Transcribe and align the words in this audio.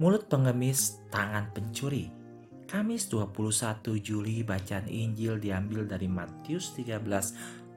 Mulut 0.00 0.32
pengemis, 0.32 0.96
tangan 1.12 1.52
pencuri. 1.52 2.08
Kamis 2.64 3.12
21 3.12 4.00
Juli 4.00 4.40
bacaan 4.40 4.88
Injil 4.88 5.36
diambil 5.36 5.84
dari 5.84 6.08
Matius 6.08 6.72
13 6.72 7.04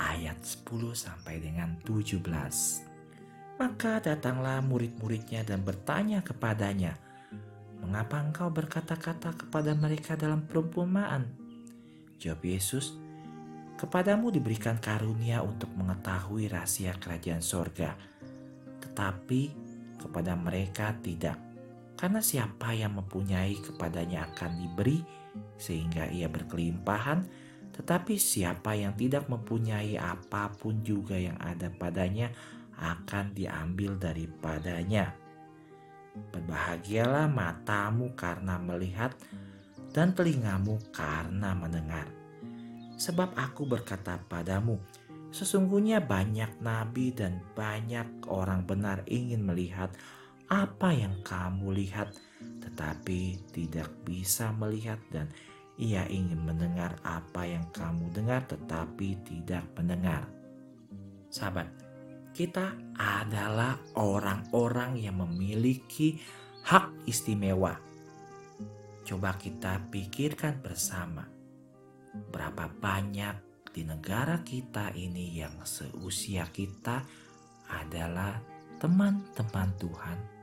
ayat 0.00 0.40
10 0.40 0.96
sampai 0.96 1.44
dengan 1.44 1.76
17. 1.84 2.24
Maka 3.60 4.00
datanglah 4.00 4.64
murid-muridnya 4.64 5.44
dan 5.44 5.60
bertanya 5.60 6.24
kepadanya, 6.24 6.96
Mengapa 7.84 8.24
engkau 8.24 8.48
berkata-kata 8.48 9.36
kepada 9.36 9.76
mereka 9.76 10.16
dalam 10.16 10.48
perumpamaan? 10.48 11.28
Jawab 12.16 12.40
Yesus, 12.48 12.96
Kepadamu 13.76 14.32
diberikan 14.32 14.80
karunia 14.80 15.44
untuk 15.44 15.68
mengetahui 15.76 16.48
rahasia 16.48 16.96
kerajaan 16.96 17.44
sorga, 17.44 17.92
tetapi 18.80 19.52
kepada 20.00 20.32
mereka 20.32 20.96
tidak 21.04 21.55
karena 21.96 22.20
siapa 22.20 22.76
yang 22.76 23.00
mempunyai 23.00 23.56
kepadanya 23.56 24.28
akan 24.32 24.60
diberi 24.60 25.00
sehingga 25.56 26.08
ia 26.12 26.28
berkelimpahan, 26.28 27.24
tetapi 27.72 28.20
siapa 28.20 28.76
yang 28.76 28.92
tidak 28.96 29.28
mempunyai 29.28 29.96
apa 29.96 30.52
pun 30.52 30.80
juga 30.84 31.16
yang 31.16 31.36
ada 31.40 31.72
padanya 31.72 32.32
akan 32.76 33.32
diambil 33.32 33.96
daripadanya. 33.96 35.16
Berbahagialah 36.32 37.28
matamu 37.28 38.12
karena 38.16 38.56
melihat 38.60 39.12
dan 39.92 40.12
telingamu 40.12 40.80
karena 40.92 41.52
mendengar. 41.56 42.08
Sebab 42.96 43.36
aku 43.36 43.68
berkata 43.68 44.16
padamu, 44.24 44.80
sesungguhnya 45.32 46.00
banyak 46.00 46.60
nabi 46.64 47.12
dan 47.12 47.44
banyak 47.52 48.24
orang 48.28 48.64
benar 48.64 49.04
ingin 49.04 49.44
melihat 49.44 49.92
apa 50.46 50.94
yang 50.94 51.18
kamu 51.26 51.74
lihat, 51.74 52.14
tetapi 52.62 53.50
tidak 53.50 53.90
bisa 54.06 54.54
melihat, 54.54 54.98
dan 55.10 55.26
ia 55.74 56.06
ingin 56.06 56.38
mendengar 56.38 56.94
apa 57.02 57.42
yang 57.42 57.66
kamu 57.74 58.06
dengar, 58.14 58.46
tetapi 58.46 59.18
tidak 59.26 59.66
mendengar. 59.74 60.22
Sahabat, 61.26 61.66
kita 62.30 62.78
adalah 62.94 63.74
orang-orang 63.98 65.02
yang 65.02 65.18
memiliki 65.18 66.22
hak 66.62 66.94
istimewa. 67.10 67.74
Coba 69.02 69.34
kita 69.34 69.82
pikirkan 69.90 70.62
bersama, 70.62 71.26
berapa 72.30 72.70
banyak 72.70 73.66
di 73.74 73.82
negara 73.82 74.40
kita 74.46 74.94
ini 74.94 75.42
yang 75.42 75.58
seusia 75.66 76.48
kita 76.48 77.02
adalah 77.66 78.38
teman-teman 78.78 79.70
Tuhan 79.76 80.35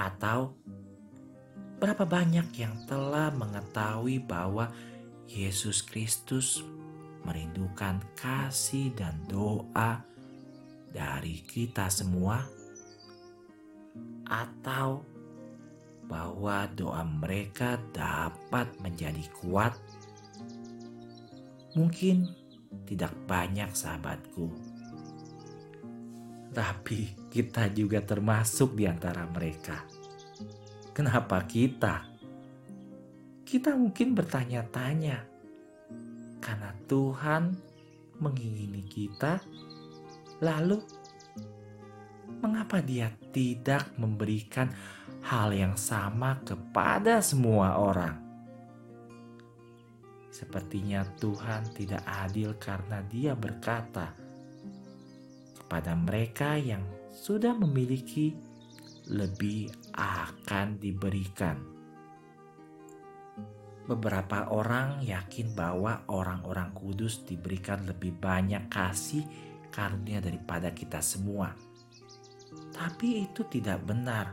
atau 0.00 0.56
berapa 1.76 2.08
banyak 2.08 2.48
yang 2.56 2.72
telah 2.88 3.28
mengetahui 3.36 4.24
bahwa 4.24 4.72
Yesus 5.28 5.84
Kristus 5.84 6.64
merindukan 7.28 8.00
kasih 8.16 8.96
dan 8.96 9.20
doa 9.28 10.00
dari 10.88 11.44
kita 11.44 11.92
semua, 11.92 12.40
atau 14.24 15.04
bahwa 16.08 16.66
doa 16.74 17.04
mereka 17.04 17.76
dapat 17.92 18.72
menjadi 18.80 19.22
kuat. 19.38 19.76
Mungkin 21.76 22.26
tidak 22.88 23.14
banyak, 23.30 23.70
sahabatku, 23.70 24.50
tapi 26.50 27.19
kita 27.30 27.70
juga 27.70 28.02
termasuk 28.02 28.74
di 28.74 28.90
antara 28.90 29.22
mereka. 29.30 29.86
Kenapa 30.90 31.46
kita? 31.46 32.10
Kita 33.46 33.78
mungkin 33.78 34.18
bertanya-tanya, 34.18 35.18
karena 36.42 36.70
Tuhan 36.90 37.54
mengingini 38.18 38.82
kita, 38.84 39.38
lalu 40.42 40.82
mengapa 42.42 42.82
Dia 42.82 43.14
tidak 43.30 43.94
memberikan 43.94 44.70
hal 45.22 45.54
yang 45.54 45.78
sama 45.78 46.42
kepada 46.42 47.22
semua 47.22 47.78
orang? 47.78 48.18
Sepertinya 50.30 51.02
Tuhan 51.18 51.74
tidak 51.74 52.02
adil 52.06 52.54
karena 52.58 53.02
Dia 53.06 53.34
berkata, 53.34 54.14
pada 55.70 55.94
mereka 55.94 56.58
yang 56.58 56.82
sudah 57.20 57.52
memiliki 57.52 58.32
lebih 59.12 59.68
akan 59.92 60.80
diberikan. 60.80 61.60
Beberapa 63.84 64.48
orang 64.48 65.04
yakin 65.04 65.52
bahwa 65.52 66.08
orang-orang 66.08 66.72
kudus 66.72 67.20
diberikan 67.28 67.84
lebih 67.84 68.16
banyak 68.16 68.72
kasih 68.72 69.28
karunia 69.68 70.24
daripada 70.24 70.72
kita 70.72 71.04
semua. 71.04 71.52
Tapi 72.72 73.28
itu 73.28 73.44
tidak 73.52 73.84
benar. 73.84 74.32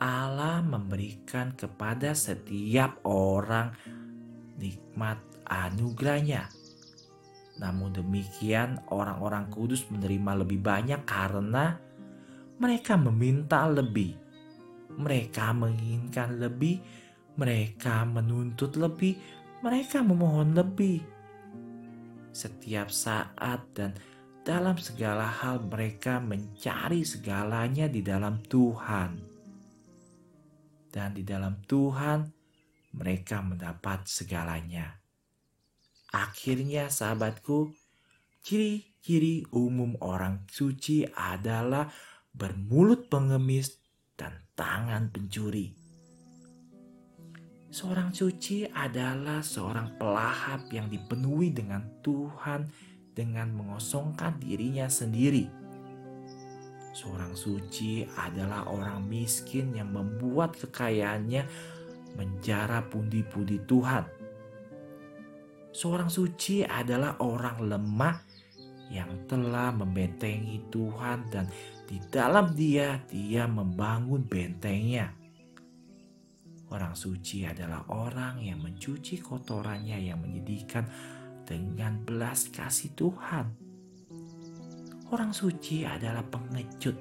Allah 0.00 0.64
memberikan 0.64 1.52
kepada 1.52 2.16
setiap 2.16 3.04
orang 3.04 3.76
nikmat 4.56 5.20
anugerahnya 5.44 6.61
namun 7.60 7.92
demikian, 7.92 8.80
orang-orang 8.88 9.52
kudus 9.52 9.84
menerima 9.92 10.40
lebih 10.40 10.60
banyak 10.64 11.04
karena 11.04 11.76
mereka 12.56 12.96
meminta 12.96 13.68
lebih. 13.68 14.16
Mereka 14.92 15.52
menginginkan 15.56 16.40
lebih, 16.40 16.80
mereka 17.36 18.04
menuntut 18.08 18.76
lebih, 18.76 19.16
mereka 19.60 20.00
memohon 20.00 20.56
lebih. 20.56 21.00
Setiap 22.32 22.88
saat 22.88 23.60
dan 23.76 23.92
dalam 24.42 24.80
segala 24.80 25.28
hal 25.28 25.60
mereka 25.68 26.18
mencari 26.18 27.04
segalanya 27.04 27.88
di 27.88 28.00
dalam 28.00 28.40
Tuhan. 28.40 29.10
Dan 30.92 31.16
di 31.16 31.24
dalam 31.24 31.60
Tuhan 31.64 32.20
mereka 32.96 33.40
mendapat 33.40 34.04
segalanya. 34.04 35.01
Akhirnya 36.12 36.92
sahabatku, 36.92 37.72
ciri-ciri 38.44 39.48
umum 39.48 39.96
orang 40.04 40.44
suci 40.44 41.08
adalah 41.08 41.88
bermulut 42.36 43.08
pengemis 43.08 43.80
dan 44.12 44.44
tangan 44.52 45.08
pencuri. 45.08 45.72
Seorang 47.72 48.12
suci 48.12 48.68
adalah 48.68 49.40
seorang 49.40 49.96
pelahap 49.96 50.68
yang 50.68 50.92
dipenuhi 50.92 51.48
dengan 51.48 51.80
Tuhan 52.04 52.68
dengan 53.16 53.48
mengosongkan 53.56 54.36
dirinya 54.36 54.92
sendiri. 54.92 55.48
Seorang 56.92 57.32
suci 57.32 58.04
adalah 58.20 58.68
orang 58.68 59.00
miskin 59.08 59.72
yang 59.72 59.88
membuat 59.96 60.60
kekayaannya 60.60 61.48
menjara 62.20 62.84
pundi-pundi 62.92 63.64
Tuhan 63.64 64.21
Seorang 65.72 66.12
suci 66.12 66.60
adalah 66.60 67.16
orang 67.24 67.64
lemah 67.64 68.16
yang 68.92 69.24
telah 69.24 69.72
membentengi 69.72 70.68
Tuhan 70.68 71.32
dan 71.32 71.48
di 71.88 71.96
dalam 72.12 72.52
dia 72.52 73.00
dia 73.08 73.48
membangun 73.48 74.20
bentengnya. 74.28 75.08
Orang 76.68 76.92
suci 76.92 77.48
adalah 77.48 77.88
orang 77.88 78.44
yang 78.44 78.60
mencuci 78.60 79.20
kotorannya 79.24 79.96
yang 79.96 80.20
menyedihkan 80.20 80.84
dengan 81.48 82.04
belas 82.04 82.52
kasih 82.52 82.92
Tuhan. 82.92 83.46
Orang 85.12 85.36
suci 85.36 85.84
adalah 85.84 86.24
pengecut 86.24 86.96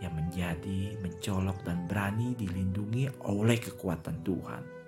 yang 0.00 0.16
menjadi 0.16 0.96
mencolok 1.00 1.64
dan 1.64 1.84
berani 1.88 2.32
dilindungi 2.36 3.08
oleh 3.28 3.60
kekuatan 3.60 4.24
Tuhan. 4.24 4.81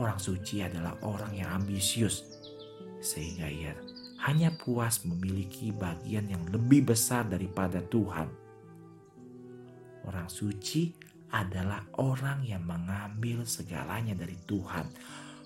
Orang 0.00 0.16
suci 0.16 0.64
adalah 0.64 0.96
orang 1.04 1.36
yang 1.36 1.60
ambisius, 1.60 2.24
sehingga 3.04 3.44
ia 3.52 3.76
hanya 4.24 4.48
puas 4.56 5.04
memiliki 5.04 5.76
bagian 5.76 6.24
yang 6.24 6.40
lebih 6.48 6.88
besar 6.88 7.28
daripada 7.28 7.84
Tuhan. 7.84 8.24
Orang 10.08 10.32
suci 10.32 10.96
adalah 11.36 11.84
orang 12.00 12.40
yang 12.48 12.64
mengambil 12.64 13.44
segalanya 13.44 14.16
dari 14.16 14.40
Tuhan. 14.48 14.88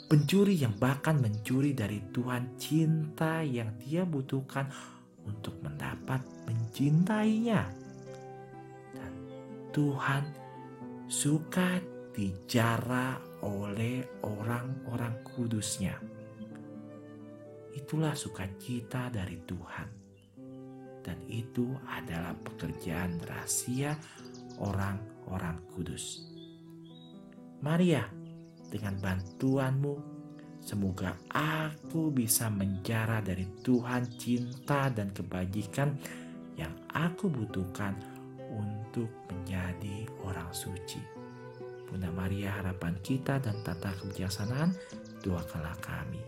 Pencuri 0.06 0.62
yang 0.62 0.78
bahkan 0.78 1.18
mencuri 1.18 1.74
dari 1.74 1.98
Tuhan 2.14 2.54
cinta 2.54 3.42
yang 3.42 3.74
dia 3.82 4.06
butuhkan 4.06 4.70
untuk 5.26 5.58
mendapat 5.66 6.22
mencintainya. 6.46 7.66
Dan 8.94 9.12
Tuhan 9.74 10.22
suka 11.10 11.82
dijara 12.14 13.33
oleh 13.44 14.24
orang-orang 14.24 15.20
kudusnya. 15.22 16.00
Itulah 17.76 18.16
sukacita 18.16 19.12
dari 19.12 19.38
Tuhan. 19.44 19.88
dan 21.04 21.20
itu 21.28 21.76
adalah 21.84 22.32
pekerjaan 22.32 23.20
rahasia 23.28 23.92
orang-orang 24.56 25.60
kudus. 25.76 26.24
Maria, 27.60 28.08
dengan 28.72 28.96
bantuanmu, 28.96 29.94
semoga 30.64 31.12
aku 31.28 32.08
bisa 32.08 32.48
menjara 32.48 33.20
dari 33.20 33.44
Tuhan 33.60 34.08
cinta 34.16 34.88
dan 34.88 35.12
kebajikan 35.12 35.92
yang 36.56 36.72
aku 36.96 37.28
butuhkan 37.28 38.00
untuk 38.48 39.12
menjadi 39.28 40.08
orang 40.24 40.48
suci. 40.56 41.23
Bunda 41.88 42.10
Maria 42.10 42.54
harapan 42.54 42.96
kita 43.04 43.38
dan 43.40 43.60
tata 43.64 43.92
kebijaksanaan, 44.00 44.74
doakanlah 45.22 45.76
kami. 45.80 46.20